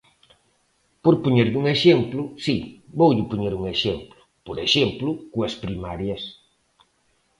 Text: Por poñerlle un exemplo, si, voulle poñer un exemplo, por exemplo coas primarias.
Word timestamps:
Por 1.03 1.15
poñerlle 1.23 1.57
un 1.63 1.67
exemplo, 1.75 2.21
si, 2.45 2.55
voulle 2.99 3.29
poñer 3.31 3.53
un 3.59 3.65
exemplo, 3.75 4.19
por 4.47 4.57
exemplo 4.67 5.09
coas 5.31 5.53
primarias. 5.63 6.21